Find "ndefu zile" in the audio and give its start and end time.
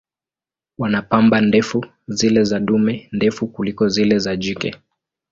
1.41-2.43